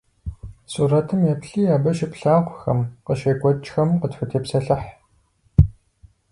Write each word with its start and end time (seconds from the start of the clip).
Сурэтым 0.71 1.19
еплъи 1.33 1.73
абы 1.75 1.91
щыплъагъухэм, 1.97 2.79
къыщекӏуэкӏхэм 3.05 3.89
къытхутепсэлъыхь. 3.99 4.89